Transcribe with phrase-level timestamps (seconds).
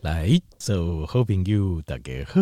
[0.00, 2.40] 来，做好朋友，大家好，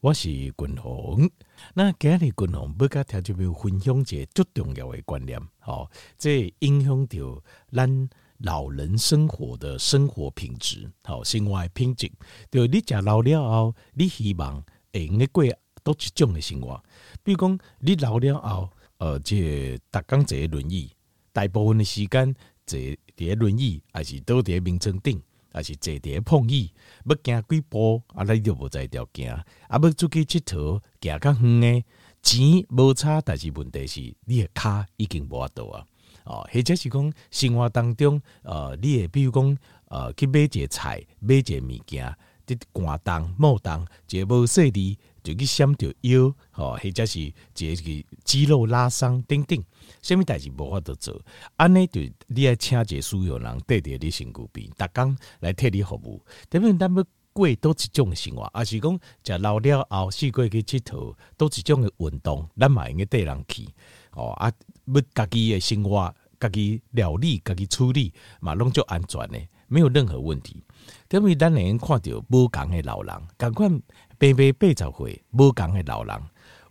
[0.00, 1.30] 我是君鸿。
[1.72, 7.40] 那今日君鸿要甲听众朋友分享一个最重要的观念，吼，这影响到
[7.70, 12.10] 咱老人生活的生活品质，吼，生活品质。
[12.50, 14.60] 就你食老了后，你希望
[14.92, 15.44] 会用过
[15.84, 16.82] 多一种的生活？
[17.22, 18.68] 比如讲，你老了后，
[18.98, 20.90] 呃，这逐工坐轮椅，
[21.32, 22.34] 大部分的时间
[22.66, 22.76] 坐
[23.16, 25.22] 伫轮椅，还是倒伫眠床顶。
[25.52, 26.72] 还是坐伫碰椅，
[27.04, 29.44] 要行几步，啊，你就无在条行，啊，
[29.82, 31.84] 要出去佚佗，行较远诶，
[32.22, 35.84] 钱无差，但是问题是，你诶骹已经无法度啊，
[36.24, 42.14] 哦，或者是讲生活当中，呃，你诶比如讲，呃，去买一个菜，买一个物件，
[42.46, 47.32] 伫寒冻、冒冻，一个无细腻，就去闪着腰，吼，或者是一
[47.76, 49.62] 个肌肉拉伤，等等。
[50.02, 51.20] 啥物代志无法度做，
[51.56, 56.24] 安尼就你爱请一个需要人带伫你身躯边，逐工来替你服务。
[56.48, 63.68] 特别咱要过多一种生活，还是讲食老了后，四过去佚佗，多一种诶运动，咱嘛应该带人去。
[64.12, 64.50] 哦啊，
[64.86, 70.62] 要家己诶生活，家己料理，家己处理，嘛拢足安全诶，没有任何问题。
[71.10, 73.82] 因为咱能看到无共诶老人，共款
[74.18, 76.20] 平平八十岁无共诶老人。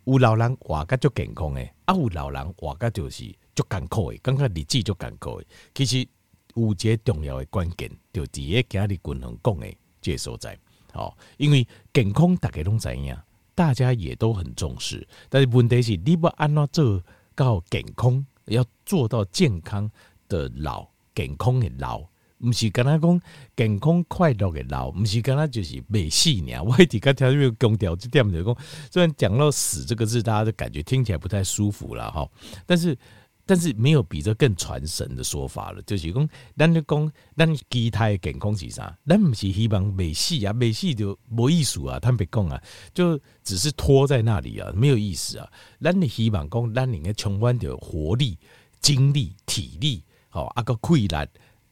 [0.04, 5.46] 有老人活甲足健康诶，啊有老人活甲就是足艰苦诶，感觉日子足艰苦诶。
[5.74, 6.06] 其实
[6.54, 10.58] 有一个重要诶关键，就伫个今日均衡讲诶这个所在。
[10.94, 13.16] 哦，因为健康大家拢知影，
[13.54, 15.06] 大家也都很重视。
[15.28, 17.02] 但是问题是，你要安怎做
[17.36, 19.88] 到健康，要做到健康
[20.28, 22.09] 的老，健康的老。
[22.40, 23.20] 毋是跟他讲
[23.56, 26.60] 健康快乐的老，毋是跟他就是未死呢。
[26.64, 28.56] 我一直甲听这个强调这点就讲，
[28.90, 32.28] 虽然讲到死这个字，大家都感觉听起来不太舒服了哈。
[32.66, 32.96] 但是，
[33.44, 35.82] 但是没有比这更传神的说法了。
[35.82, 38.96] 就是讲，咱就讲，咱机体健康是啥？
[39.06, 41.98] 咱毋是希望未死啊，未死就无意思啊。
[41.98, 42.62] 坦白讲啊，
[42.94, 45.50] 就只是拖在那里啊，没有意思啊。
[45.80, 48.38] 咱的希望讲，咱应该充满着活力、
[48.80, 51.28] 精力、体力，好啊个快乐。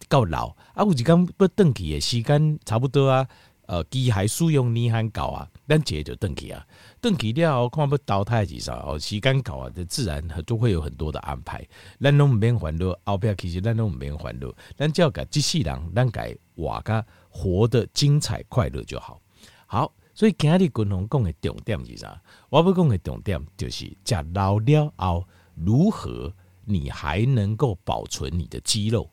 [0.09, 0.85] 够老啊！
[0.85, 3.29] 有一天要转去的时间差不多啊。
[3.67, 6.67] 呃，机械使用年限到啊，咱这就转去啊。
[7.03, 11.63] 转去了后，看要淘汰几少哦，时间到啊，就自然就会有很多的安排。
[12.01, 19.21] 咱拢毋免烦恼，后边其实咱拢毋免烦恼，咱只要甲机器人，咱改活甲活得精彩快乐就好。
[19.67, 22.23] 好，所以今日君鸿讲的重点是啥？
[22.49, 26.33] 我要讲的重点就是，食老了后，如何
[26.65, 29.11] 你还能够保存你的肌肉？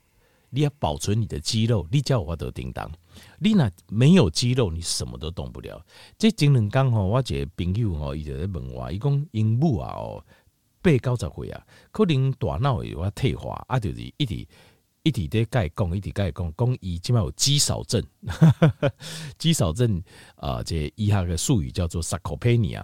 [0.55, 2.89] 你要保存你的肌肉，你叫我得叮当。
[3.39, 5.85] 你那没有肌肉，你什么都动不了。
[6.17, 10.25] 这前两天吼，我一个朋友吼，伊就在问我，伊讲因母啊哦，
[10.81, 14.47] 八九十岁啊，可能大脑有啊退化啊，就是一直
[15.03, 18.01] 一直在改讲，一直改讲，讲伊即摆有肌少症，
[19.37, 20.01] 肌少症
[20.37, 22.83] 啊，这医学的术语叫做 sarcopenia。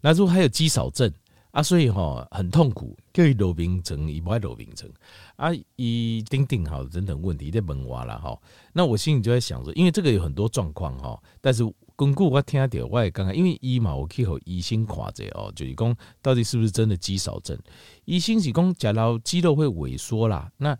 [0.00, 1.12] 那如果还有肌少症
[1.58, 4.88] 啊，所以吼很痛苦，叫伊落眠床，伊不爱落眠床。
[5.34, 8.38] 啊，伊定定好等等问题在问我啦哈。
[8.72, 11.20] 那我心里就在想着，因为这个有很多状况哈。
[11.40, 11.64] 但是
[11.96, 17.58] 根据我听到，我也刚刚因为伊嘛，我可以和医生看者哦，就是讲到底是不是真的肌少症？
[18.04, 20.78] 医生是讲假如肌肉会萎缩啦，那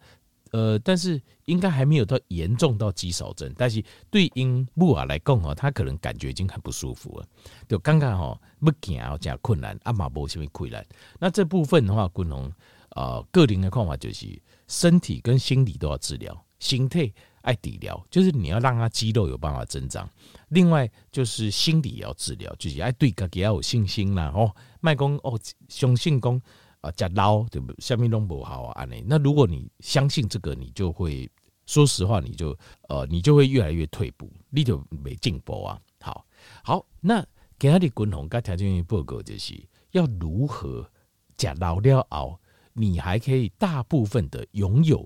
[0.53, 3.53] 呃，但是应该还没有到严重到肌少症。
[3.57, 7.27] 但是对婴母啊来讲哦，他可能感觉已经很不舒服了，
[7.69, 10.85] 就刚刚哦不行啊，加困难啊嘛，无什么困难。
[11.19, 12.53] 那这部分的话，君鸿
[12.91, 14.41] 啊，个人的看法就是。
[14.71, 17.11] 身体跟心理都要治疗，心态
[17.41, 20.07] 爱底疗，就是你要让他肌肉有办法增长。
[20.51, 24.31] 另外就是心理也要治疗，就是爱对自己要有信心啦。
[24.35, 26.39] 哦，卖公哦，相信公
[26.81, 27.73] 啊，假捞对不？
[27.81, 31.31] 下面弄不好啊，那如果你相信这个，你就会
[31.67, 32.57] 说实话，你就
[32.89, 35.81] 呃，你就会越来越退步，你就没进步啊。
[36.01, 36.27] 好，
[36.63, 37.25] 好，那
[37.59, 39.55] 今日君鸿甲条件报告就是
[39.91, 40.89] 要如何
[41.37, 42.39] 假捞了后。
[42.75, 45.05] 你还可以大部分的拥有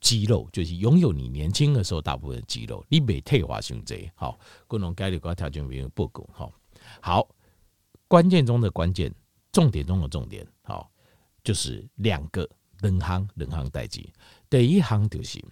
[0.00, 6.50] 肌肉，就是拥有你年轻的时候大部分的肌肉，你没退化性这好，各种概率高条件没有报告好，
[7.02, 7.28] 好，
[8.08, 9.14] 关键中的关键，
[9.52, 10.90] 重点中的重点，好，
[11.42, 12.48] 就是两个
[12.80, 14.04] 两行两行代志，
[14.48, 15.42] 第一行就是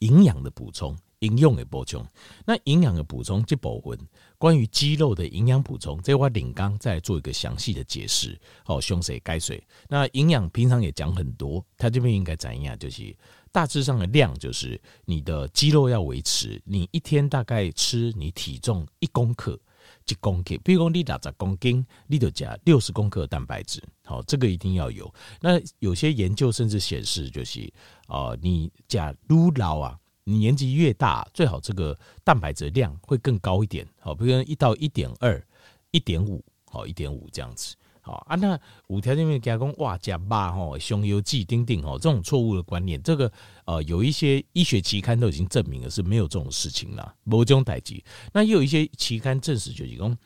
[0.00, 0.96] 营养的补充。
[1.20, 2.06] 营养的补充，
[2.44, 3.98] 那营养的补充这部分，
[4.36, 8.38] 关于肌肉的营养补充，这块领刚再做一个详细的解释。
[8.62, 12.78] 好，胸水、钙水，那营养平常也讲很多，它这边应该怎样？
[12.78, 13.16] 就是
[13.50, 19.58] 大致上的量，就是你的肌肉要维持，你一天大概吃你体重一公克，
[20.06, 23.82] 一公斤，比如说你打十公斤，你就加六十公克蛋白质。
[24.04, 25.12] 好，这个一定要有。
[25.40, 27.72] 那有些研究甚至显示，就是
[28.06, 29.98] 啊，你假如老啊。
[30.26, 35.46] 你年纪越大，最好这个蛋白质量会更高一点，好，比如一到一点二、
[35.90, 38.36] 一点五，好，一点五这样子，好啊。
[38.36, 38.56] 那
[38.86, 43.32] 五条件面加工哇加八吼，胸油剂丁丁吼，这种错误的观念，这个
[43.64, 48.00] 呃有一些医学期刊都已经证明了是没有这种事情啦，某种代志。
[48.32, 50.16] 那也有一些期刊证实就是讲。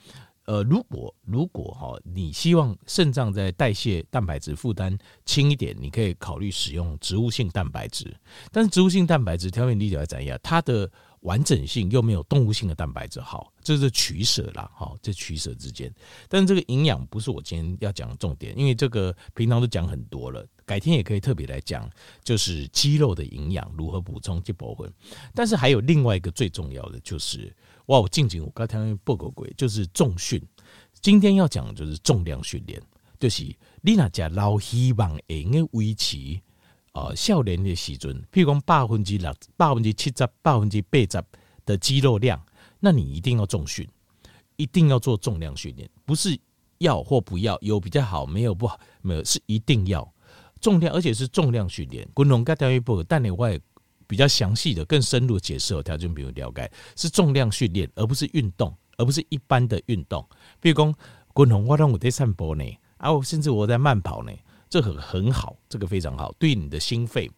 [0.45, 4.97] 呃，如果如果哈，你希望肾脏在代谢蛋白质负担
[5.27, 8.17] 轻一点，你可以考虑使用植物性蛋白质。
[8.51, 10.91] 但是植物性蛋白质，条件理解来讲，它的
[11.29, 15.95] 完整性又没有动物性的蛋白质好，这是取舍啦，哈，这取舍之间。
[16.27, 21.87] 但这个营养不是我今天要讲的重点，因为这个平常都讲很多了，改天也可以特别来讲，
[22.25, 24.91] 就是肌肉的营养如何补充这部分。
[25.35, 27.55] 但是还有另外一个最重要的就是。
[27.89, 27.99] 哇！
[27.99, 30.39] 我静静，我刚才报告过，就是重训。
[31.01, 32.79] 今天要讲的就是重量训练，
[33.19, 33.45] 就是
[33.81, 36.39] 你那家老希望会维持
[36.99, 41.25] 呃，少年的时阵，譬如讲百分之六、百分之七十、百分之八十
[41.65, 42.45] 的肌肉量，
[42.81, 43.89] 那你一定要重训，
[44.56, 46.39] 一定要做重量训练，不是
[46.79, 50.12] 要或不要，有比较好，没有不好，没有是一定要
[50.61, 52.09] 重量，而且是重量训练。
[52.12, 53.59] 滚龙跟条一步，但你外。
[54.11, 60.27] 比较详细的、更深入的解释和条件，比如了解是重量训练，而不是运动，而不是一般的运动。
[60.62, 60.95] 比如讲，
[61.35, 62.65] 滚龙我让我在散步呢，
[62.97, 64.33] 啊，甚至我在慢跑呢，
[64.69, 67.31] 这很很好，这个非常好，对你的心肺，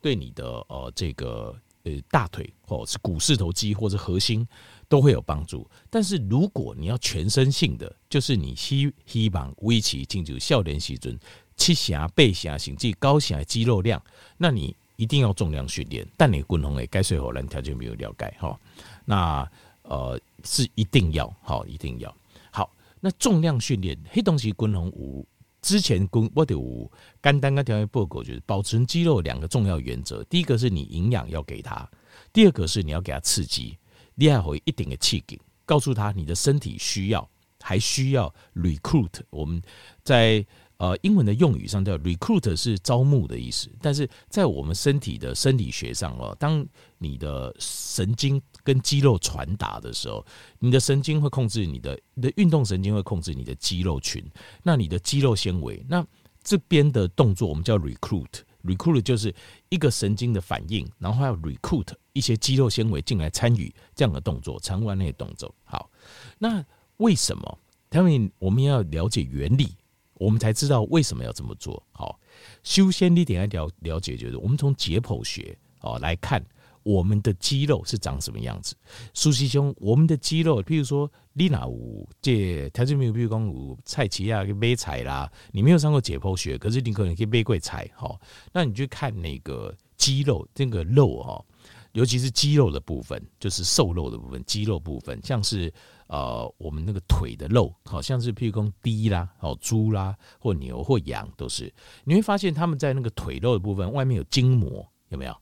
[0.00, 1.54] 对你的呃这个
[1.84, 4.46] 呃大腿或是股四头肌或者核心
[4.88, 5.68] 都会有帮助。
[5.90, 11.18] 但是如果你要全身性的，就是你希希望维持进入少年时阵
[11.56, 14.02] 七成八成甚至高成的肌肉量，
[14.36, 14.76] 那你。
[14.98, 18.58] 一定要重量训练，但你滚红诶，该睡好人条件没有了解哈。
[19.04, 19.46] 那
[19.82, 22.16] 呃是一定要好，一定要
[22.50, 22.74] 好。
[22.98, 25.28] 那重量训练黑东西滚红五
[25.66, 26.88] 之前公我的五
[27.20, 31.90] 肝胆跟条件报告就是保存肌肉两个重要原则，第一个是你营养要给他，
[32.32, 33.76] 第二个是你要给他刺激，
[34.16, 37.28] 第二回一定的刺激，告诉他你的身体需要，
[37.60, 39.60] 还需要 recruit 我们
[40.04, 40.46] 在。
[40.78, 46.66] 呃，英文的用语上叫 recruit 是招募的意思，但是在我们身体的生理学上哦，当
[46.98, 50.22] 你的神经跟肌肉传达的时候，
[50.58, 54.22] 你的神经会控制你的，你的运动神经会控制你的肌肉群，
[54.62, 56.06] 那你的肌肉纤维，那
[56.44, 59.34] 这边的动作我们叫 recruit，recruit 就是
[59.70, 65.54] 一个神经的反应，然后还要 recruit 一些肌肉纤维进来参与这样的动作，参与那些动作。
[65.64, 65.90] 好，
[66.38, 66.62] 那
[66.98, 67.58] 为什么？
[67.88, 69.74] 他们我们要了解原理。
[70.18, 71.82] 我们才知道为什么要这么做。
[71.92, 72.18] 好，
[72.62, 76.44] 修仙你点要了了解，就是我们从解剖学哦来看，
[76.82, 78.74] 我们的肌肉是长什么样子。
[79.12, 83.12] 苏西兄，我们的肌肉，譬如说，你那有这条件没有？
[83.12, 87.90] 比如讲有菜奇啊，买菜啦，你没有上过解剖学，可是你可能可以买过菜。
[87.94, 88.20] 好，
[88.52, 91.44] 那你去看那个肌肉，这个肉哈，
[91.92, 95.72] 尤其是肌肉的部分，就是瘦肉的部分，肌肉部分，像是。
[96.08, 101.72] 呃，我们那个腿的肉，好像是譬如说鸡啦，哦猪啦，或牛或羊都是。
[102.04, 105.36] 你会发现他们在那个腿肉的部分，外面有筋膜，有没有？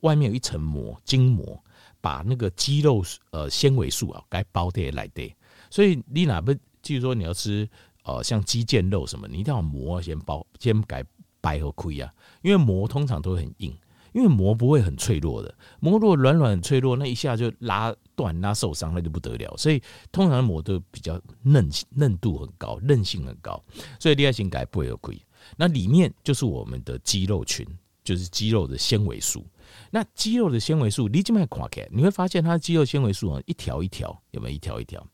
[0.00, 1.58] 外面有一层膜，筋膜
[2.00, 5.34] 把那个肌肉呃纤维素啊，该包的来的。
[5.70, 6.52] 所以你哪不，
[6.82, 7.68] 就是说你要吃
[8.04, 11.02] 呃像肌腱肉什么，你一定要膜先包，先改
[11.40, 12.12] 掰和亏啊，
[12.42, 13.74] 因为膜通常都很硬。
[14.14, 19.52] 因为膜不会很脆弱的，膜如果软软脆弱，那一下就拉断、拉受伤，那就不得了。
[19.56, 19.82] 所以
[20.12, 23.60] 通常膜都比较嫩，嫩度很高，韧性很高。
[23.98, 25.20] 所以第二型改不会有亏。
[25.56, 27.66] 那里面就是我们的肌肉群，
[28.04, 29.44] 就是肌肉的纤维素。
[29.90, 35.04] 那肌肉的纤维素，你这么看起来，你会发现它的肌肉纤维素啊，一条一条，有没有一条一条？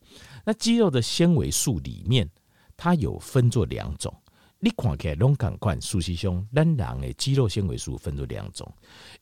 [0.45, 2.29] 那肌肉的纤维素里面，
[2.77, 4.15] 它有分作两种。
[4.63, 8.71] 你看起来拢同款，事实上，咱人的肌肉纤维素分作两种，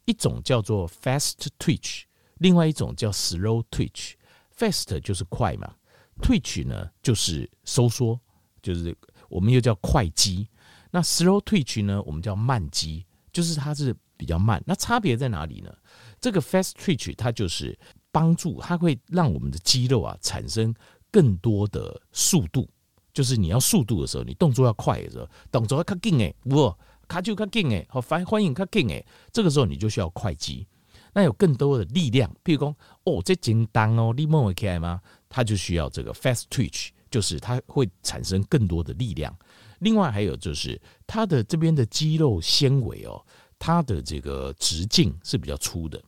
[0.03, 2.01] 一种叫做 fast twitch，
[2.39, 4.15] 另外一种叫 slow twitch。
[4.53, 5.73] fast 就是快嘛
[6.21, 8.19] ，twitch 呢就是收缩，
[8.61, 8.93] 就是
[9.29, 10.45] 我们又叫快肌。
[10.91, 14.61] 那 slow twitch 呢，我们叫慢肌，就是它是比较慢。
[14.67, 15.73] 那差别在哪里呢？
[16.19, 17.79] 这个 fast twitch 它就是
[18.11, 20.75] 帮助，它会让我们的肌肉啊产生
[21.09, 22.69] 更多的速度。
[23.13, 26.73] 就是你要速度的时候，你动作要快的时候，动作要卡紧诶，不，
[27.07, 30.65] 卡就卡紧诶，好欢欢迎卡紧诶，这个时候你就需要快肌，
[31.13, 35.01] 那有更多的力量，譬如说哦，这简单哦，你摸会起来吗？
[35.27, 39.35] 它就需要这个 fast twitch，就是它会产生更多的力量。
[39.79, 43.23] 另外还有就是它的这边的肌肉纤维哦，
[43.57, 46.01] 它的这个直径是比较粗的，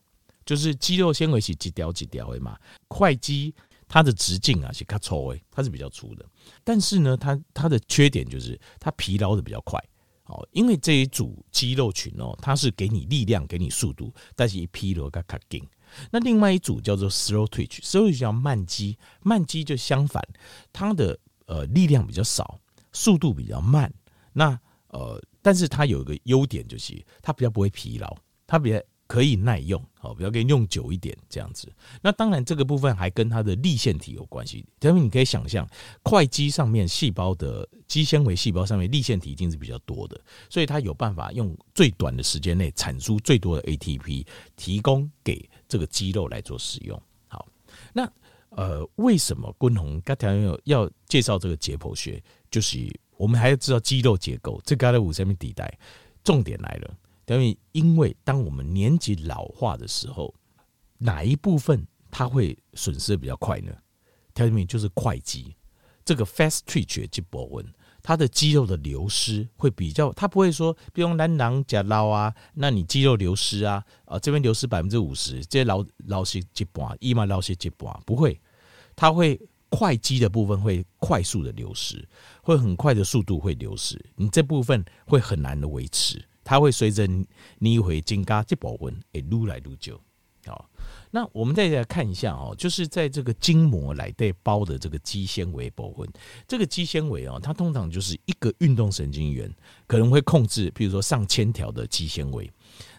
[0.45, 3.53] 就是肌肉纤维是几条几条的嘛，快肌。
[3.93, 6.25] 它的直径啊是较粗诶，它是比较粗的，
[6.63, 9.77] 但是呢，它它的缺点就是它疲劳的比较快，
[10.23, 15.61] 好，因为这一组肌肉群哦，它是给你力量，给你速度，但是一疲劳跟卡紧。
[16.09, 20.25] 那另外一组叫做 slow twitch，slow 叫慢肌，慢肌就相反，
[20.71, 22.61] 它的呃力量比较少，
[22.93, 23.93] 速度比较慢。
[24.31, 24.57] 那
[24.87, 28.15] 呃，但是它有一个优点就是它比较不会疲劳，
[28.47, 28.81] 它比较。
[29.11, 31.69] 可以耐用，好，比较可以用久一点这样子。
[32.01, 34.65] 那当然，这个部分还跟它的粒线体有关系。
[34.79, 35.67] 因为你可以想象，
[36.01, 40.17] 块肌上面细胞的肌纤维细胞上面粒线体一定是比较多的，
[40.49, 44.25] 所以它有办法用最短的时间内产出最多的 ATP，
[44.55, 46.97] 提供给这个肌肉来做使用。
[47.27, 47.45] 好，
[47.91, 48.09] 那
[48.51, 52.23] 呃，为什么昆宏刚才要要介绍这个解剖学？
[52.49, 55.77] 就是我们还要知道肌肉结构，这个在五下面地带，
[56.23, 56.95] 重点来了。
[57.35, 60.33] 因为，因为当我们年纪老化的时候，
[60.97, 63.71] 哪一部分它会损失比较快呢？
[64.33, 65.55] 条件就是快肌，
[66.05, 67.65] 这个 fast twitch 肌波纹，
[68.01, 78.39] 它的肌肉的流失会比较，它不会说，比如蓝囊加捞啊，那你肌肉流失啊，啊这边流失百分之五十，这老老些一半，一嘛老些一半，不会，
[78.95, 82.07] 它会快肌的部分会快速的流失，
[82.41, 86.23] 会很快的速度会流失，你这部分会很难的维持。
[86.43, 87.07] 它会随着
[87.59, 89.99] 你回增加这部分，诶，撸来撸久。
[90.47, 90.67] 好，
[91.11, 96.09] 那我们再来看一下哦，就是在这个筋膜来带包的这个肌纤维部分，
[96.47, 99.53] 这个肌纤维哦，它通常就是一个运动神经元
[99.85, 102.51] 可能会控制，比如说上千条的肌纤维。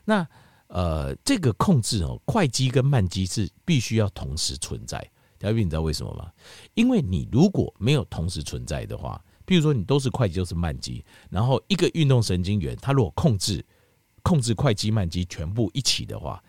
[0.04, 0.24] 那
[0.68, 4.98] 呃，这个控制哦，快肌跟慢肌是必须要同时存在。
[5.40, 6.30] 小斌，你知道为什么吗？
[6.74, 9.20] 因为你如果没有同时存在的话。
[9.44, 13.64] 比如说，你都是快肌，都是慢肌，然后一个运动神经元，它如果控制
[14.22, 16.42] 控制快肌、慢肌全部一起的话，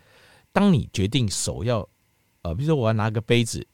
[0.52, 1.88] 当你决定手要
[2.42, 3.66] 呃，比如说我要拿个杯子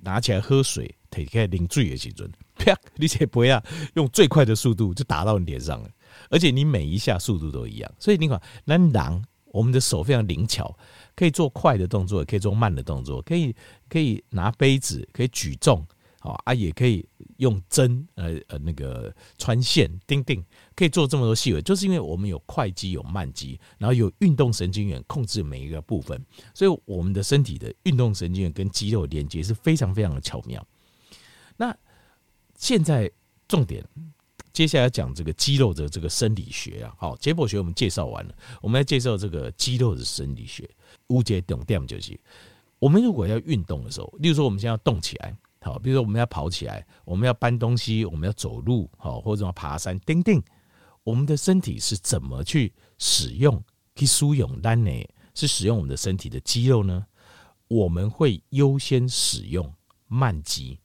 [0.00, 3.62] 拿起来喝水，它可以淋醉的时阵，啪，你且不要，
[3.94, 5.90] 用最快的速度就打到你脸上了，
[6.28, 10.76] 而且你每一下速度都一样，所以你看，那狼，我们的手非常灵巧，
[11.14, 13.54] 可以做快的动作，也可以做慢的动作，可以
[13.88, 15.86] 可以拿杯子，可以举重。
[16.22, 17.04] 好啊，也可以
[17.38, 20.40] 用针，呃呃，那个穿线、钉钉，
[20.76, 26.24] 可以做这么多细微，就是因为我们有快肌、有慢肌，然后有运动神经元控制每一个部分，
[26.54, 30.64] 所以我们的身体的运动神经元跟肌肉连接是非常非常的巧妙。
[31.56, 31.76] 那
[32.56, 33.10] 现在
[33.48, 33.84] 重点，
[34.52, 40.70] 接下来讲这个肌肉的这个生理学啊，好，解剖学我们介绍完了，我们来介绍这个肌肉的生理学。
[41.08, 42.16] 无解懂点就是，
[42.78, 45.36] 我们如果要运动的时候，例如说我们现在要动起来。
[45.64, 50.42] 好，比如说我们要跑起来，我们要搬东西，我们要走路，好，或者要爬山，叮叮，
[51.04, 53.62] 我们的身体是怎么去使用？
[53.94, 54.90] 去使用单呢？
[55.34, 57.06] 是使用我们的身体的肌肉呢？
[57.68, 59.72] 我们会优先使用
[60.08, 60.80] 慢肌，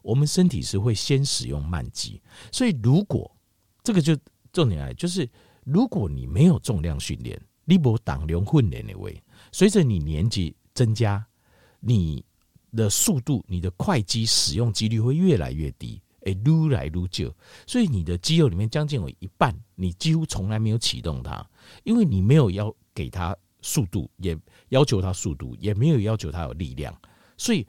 [0.00, 2.22] 我们身体是会先使用慢肌。
[2.50, 3.30] 所以如果
[3.82, 4.16] 这个就
[4.52, 5.28] 重点来，就是
[5.64, 9.22] 如果你没有重量训练，你不当量训练的位，
[9.52, 11.26] 随着你年纪增加，
[11.80, 12.24] 你。
[12.76, 17.34] 的速度，你的快肌使用几率会越来越低，哎，撸来撸就，
[17.66, 21.44] 所以你的肌肉里面将近有一半，你几乎从来没有启动它，
[21.84, 26.96] 因为你没有要给它速度，也要求它速度，也没有要求它有力量，
[27.36, 27.66] 所以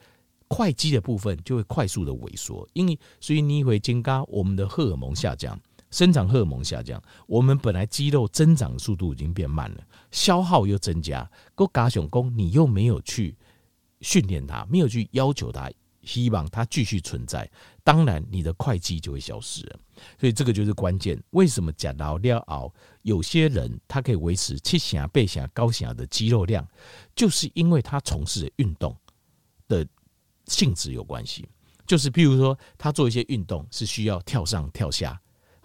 [0.47, 5.59] 快肌的部分就会快速的萎缩，因为所以你会增加我们的荷尔蒙下降，
[5.91, 13.35] 生长荷尔蒙下降，我们本来肌肉增长速度已经变慢了，消耗又增加，够加雄功，你又没有去。
[14.01, 15.71] 训练它，没有去要求它，
[16.03, 17.49] 希望它继续存在。
[17.83, 19.79] 当然，你的快肌就会消失了。
[20.19, 21.21] 所以这个就是关键。
[21.31, 22.73] 为什么讲到料熬？
[23.01, 26.67] 有些人他可以维持七下、八下、高下的肌肉量，
[27.15, 28.95] 就是因为他从事的运动
[29.67, 29.85] 的
[30.45, 31.47] 性质有关系。
[31.85, 35.19] 就是譬如说，他做一些运动是需要跳上跳下。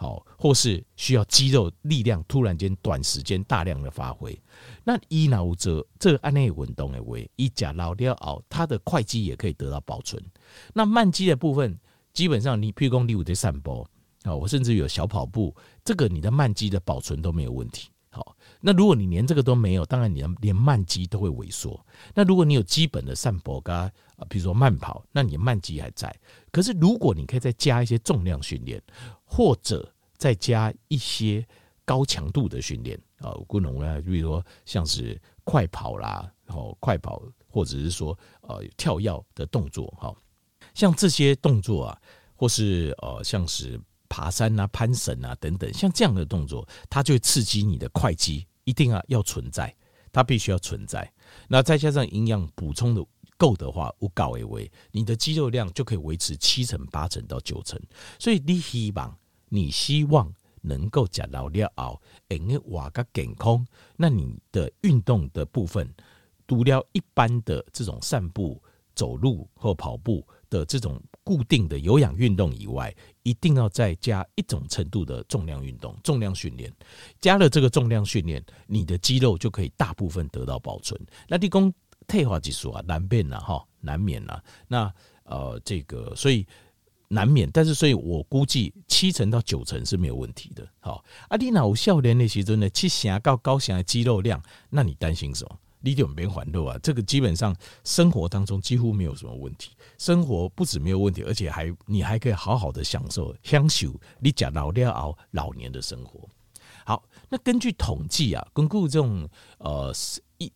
[0.05, 4.39] 好，或是需要肌肉力量突然间短时间大量的发挥，
[4.85, 10.23] 那一脑则这个按内运动的为一甲老料熬，它的快肌也可以得到保存。
[10.75, 11.79] 那慢肌的部分，
[12.13, 13.87] 基本上你譬如讲你有在散步
[14.25, 17.89] 啊，我甚至有小跑步，这个你的慢肌的保存都没有问题。
[18.11, 21.85] 好，那如果你连这个都没有，当然你的连慢肌都会萎缩。
[22.15, 23.91] 那如果你有基本的散步啊，
[24.29, 26.15] 比如说慢跑，那你慢肌还在。
[26.53, 28.81] 可是如果你可以再加一些重量训练，
[29.25, 29.93] 或者
[30.25, 31.47] 再加一些
[31.85, 40.17] 高强度的训练啊，功能呢，比如说像是快跑啦，然后快跑，或者是说呃跳跃的动作，哈，
[40.73, 42.01] 像这些动作啊，
[42.35, 43.79] 或是呃像是
[44.09, 49.77] 爬山啊、攀绳啊等等，像这样的动作，它就会刺激你的快肌，一定要要存在，
[50.11, 51.13] 它必须要存在。
[51.49, 53.05] 那再加上营养补充的
[53.37, 57.79] 够的话，无搞为为，你的肌肉量就可以维持七成、八成到九成。
[58.19, 59.15] 所以你希望。
[59.55, 63.65] 你希望能够吃老了后，能够活个健康，
[63.97, 65.89] 那你的运动的部分，
[66.49, 68.61] 除了一般的这种散步、
[68.97, 72.93] 走路或跑步的这种固定的有氧运动以外，
[73.23, 76.73] 一定要再加一种程度的重量运动、重量训练。
[77.21, 81.01] 加了这个重量训练，你的肌肉就可以大部分得到保存。
[81.29, 81.73] 那你讲
[82.09, 84.43] 退化技术啊，难免了哈，难免了。
[84.67, 84.93] 那
[85.23, 86.45] 呃，这个所以。
[87.15, 90.67] 难免，但是所以我估计七成到九成是没有问题的。
[90.81, 95.59] 好，啊，你脑笑脸那些真的去想高高想的肌肉量，那你担心什么？
[95.81, 96.79] 你就没还肉啊！
[96.83, 97.55] 这个基本上
[97.85, 106.27] 生活当中几乎没有什么问题，生活不止没有问题，而且还你还可以好好的享受享受你讲老了熬老年的生活。
[106.87, 109.29] 好，那根据统计啊，根据这种
[109.59, 109.93] 呃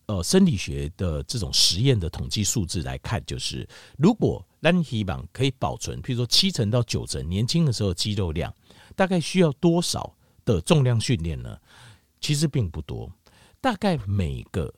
[0.07, 8.53] 呃生理学的这种实验的统计数字来看，就是如果咱希望可以保存，譬如说七成到九成年轻的时候肌肉量，
[8.97, 10.15] 大概需要多少
[10.45, 11.57] 的重量训练呢？
[12.21, 13.11] 其实并不多，
[13.61, 14.73] 大概每个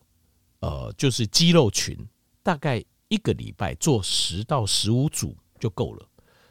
[0.61, 1.97] 呃就是肌肉群，
[2.43, 6.07] 大概一个礼拜做十到十五组就够了。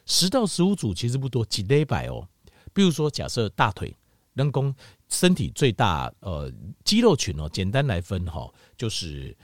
[0.06, 2.26] 十到十五组其实不多，几礼拜哦。
[2.72, 3.96] 比如说假设大腿。
[4.34, 4.74] 人工
[5.08, 6.50] 身体最大呃
[6.84, 9.36] 肌肉群哦，简单来分哈，就是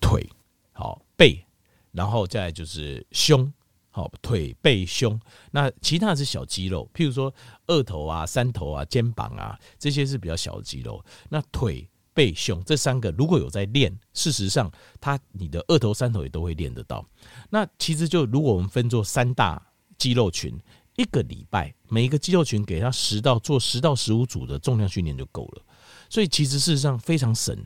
[0.00, 0.28] 腿
[0.72, 1.44] 好背，
[1.92, 3.50] 然后再就是胸
[3.90, 5.18] 好腿背胸，
[5.50, 7.32] 那其他是小肌肉，譬如说
[7.66, 11.02] 二头啊、三头啊、肩膀啊这些是比较小的肌肉。
[11.30, 14.70] 那腿背胸这三个如果有在练，事实上
[15.00, 17.04] 它你的二头三头也都会练得到。
[17.48, 19.60] 那其实就如果我们分作三大
[19.96, 20.56] 肌肉群。
[20.96, 25.62] 一个礼拜，每一个肌肉群给他十到做十到十五组的重量训练就够了，
[26.08, 27.56] 所以其实事实上非常省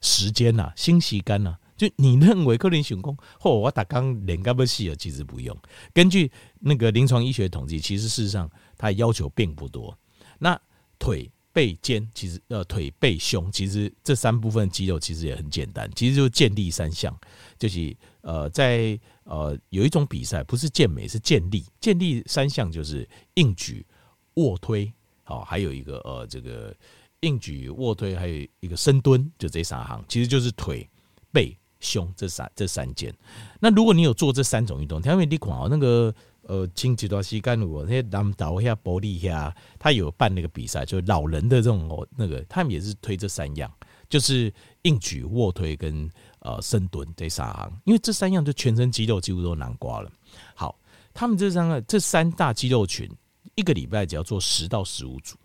[0.00, 1.56] 时间呐，心息肝呐。
[1.76, 5.56] 就你认为个人选功，或我打刚练干不细了，其实不用。
[5.92, 9.96] 根据那个临床医学统计，其实事实上它要求并不多。
[10.38, 10.60] 那
[10.98, 11.30] 腿。
[11.54, 17.16] 背肩其实呃腿背胸其实这三部分肌肉其实也很简单，其实就是健力三项，
[17.56, 23.86] 就是呃在呃有一种比赛不是健美是健力，健力三项就是硬举、
[24.34, 26.74] 卧推，好，还有一个呃这个
[27.20, 30.88] 硬举、卧推，还有一个深蹲，就这三行，其实就是腿
[31.30, 33.14] 背胸这三这三件。
[33.60, 36.12] 那如果你有做这三种运动，因为你看哦那个。
[36.46, 43.72] 呃，前几段时间我那些南岛下伯利下，他有办那个比赛，就是老人的这种哦，那个他们也是推这三样，
[44.10, 46.06] 就是硬举、卧推跟
[46.44, 50.08] 呃深蹲这三项，因为这三样就全身肌肉几乎都囊括了。
[50.54, 50.78] 好，
[51.12, 53.10] 他们这三个这三大肌肉群，
[53.56, 55.36] 一个礼拜只要做十到十五组，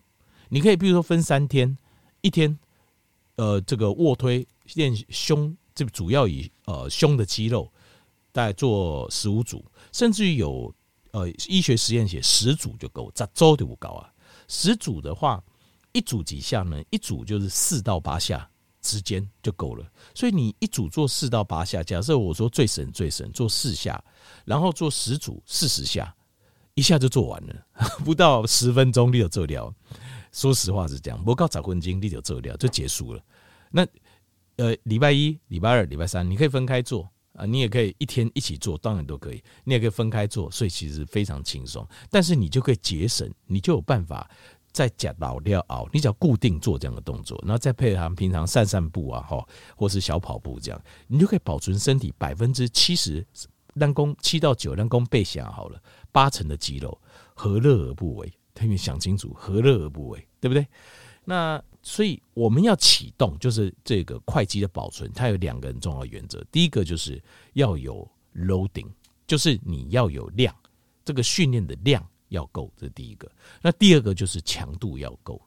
[0.48, 1.76] 你可以比如说分三天，
[2.22, 2.56] 一天
[3.38, 7.68] 呃这个卧推练胸，这主要以呃胸的肌肉，
[8.32, 10.72] 大概做十五组，甚至于有。
[11.12, 14.14] 呃，医学实验写十组就够，咋周都不高啊。
[14.48, 15.44] 十组的话，
[15.92, 16.80] 一组几下呢？
[16.92, 18.48] 一组就是四到八下
[18.82, 19.86] 之间就够了。
[20.13, 24.04] 所以你一组做四到八下，假设我说最省最省做四下，
[24.46, 26.15] 然后做十组四十下，
[26.74, 27.56] 一下就做完了，
[28.06, 29.74] 不到十分钟你就做掉。
[30.32, 33.24] 说实话是这样，不到十分钟你就做掉就结束了。
[33.72, 33.86] 那
[34.58, 37.10] 呃，礼拜一、礼拜二、礼拜三你可以分开做。
[37.34, 39.42] 啊，你也可以一天一起做，当然都可以。
[39.63, 41.88] 你也可以分开做，所以其实非常轻松。
[42.10, 44.30] 但是你就可以节省，你就有办法
[44.72, 45.88] 在假老料熬。
[45.92, 53.26] 你只要固定做这样的动作，然后再配合他们平常散散步啊，哈，或是小跑步这样，你就可以保存身体百分之七十，
[53.80, 57.00] 单攻七到九单攻背想好了，八成的肌肉，
[57.34, 58.32] 何乐而不为？
[58.54, 60.28] 特别想清楚，何乐而不为？
[60.40, 60.68] 对不对？
[61.24, 61.62] 那。
[61.82, 66.44] 所以我们要启动，就是这个快肌的保存，它有两个很重要原则。
[66.52, 68.06] 第一个就是要有
[68.36, 68.86] loading，
[69.26, 70.54] 就是你要有量，
[71.06, 73.30] 这个训练的量要够，这是第一个。
[73.62, 75.39] 那第二个就是强度要够，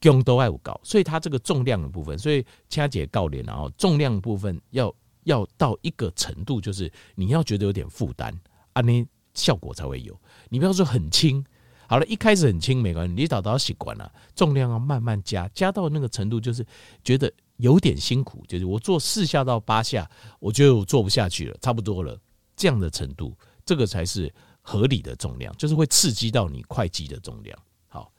[0.00, 0.78] 强度要高。
[0.82, 8.32] 所以它这个重量的部分，所以掐姐告练，然后重量部分要要到一个程度，就是你要觉得有点负担，
[8.72, 10.18] 啊，你效果才会有。
[10.48, 11.44] 你不要说很轻。
[11.88, 16.64] 好了，一开始很轻没关系，你找到习惯了，重量要慢慢加，加到那个程度就是
[17.04, 22.18] 觉得有点辛苦，就是我做四下到八下，我觉得我做不下去了，差不多了，
[22.56, 27.58] 这样的程度，这个才是合理的重量，就是会刺激到你快肌的重量。
[27.88, 28.10] 好，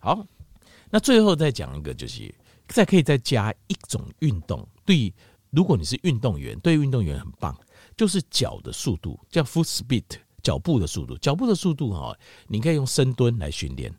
[0.00, 0.26] 好，
[0.88, 2.34] 那最后再讲一个，就是
[2.68, 5.12] 再可以再加一种运动，对，
[5.50, 7.54] 如果你是运动员，对运动员很棒，
[7.96, 10.04] 就是脚的速度，叫 foot speed。
[10.40, 13.92] 脚步的速度，脚步的速度哈，你可以用深蹲来训练，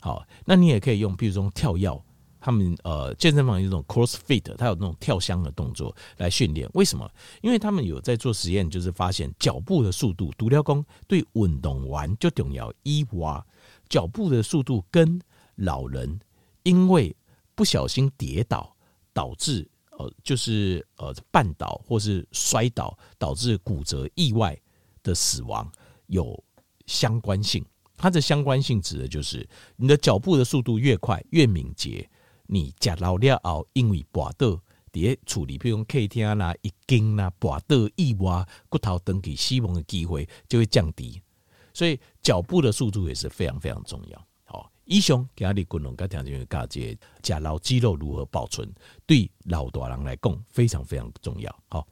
[0.00, 2.03] 好，那你也可以用，比如说跳跃，
[2.44, 6.68] 他们呃健身房有一种 CrossFit，它有那种跳箱的动作来训练。
[6.74, 7.10] 为什么？
[7.40, 12.70] 因为他们有在做实验，就是发现脚步的速度，独条工对运动完就重要。
[12.82, 13.42] 一哇，
[13.88, 15.18] 脚步的速度跟
[15.54, 16.20] 老人
[16.64, 17.16] 因为
[17.54, 18.76] 不小心跌倒
[19.14, 24.54] 导致呃，就是呃绊倒或是摔倒导致骨折意外
[25.02, 25.66] 的死亡
[26.08, 26.38] 有
[26.84, 27.64] 相关性。
[27.96, 32.06] 它的相关性指的就是你的脚步的速度越快越敏捷，
[32.46, 34.60] 你食老了后因为摔倒
[34.92, 41.20] 在处理，比如讲客厅啦、一惊啦、摔倒意外骨头断去死亡的机会就会降低。
[41.72, 44.26] 所以脚步的速度也是非常非常重要。
[44.44, 48.72] 好，以上今日滚龙跟听众讲解，食老肌肉如何保存，
[49.06, 51.54] 对老大人来讲非常非常重要。
[51.68, 51.86] 好。